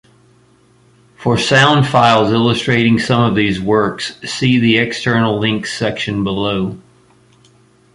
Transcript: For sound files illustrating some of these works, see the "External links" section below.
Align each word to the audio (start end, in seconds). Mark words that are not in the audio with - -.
For 1.15 1.37
sound 1.37 1.85
files 1.85 2.31
illustrating 2.31 2.97
some 2.97 3.21
of 3.23 3.35
these 3.35 3.61
works, 3.61 4.19
see 4.27 4.57
the 4.57 4.79
"External 4.79 5.37
links" 5.39 5.77
section 5.77 6.23
below. 6.23 6.79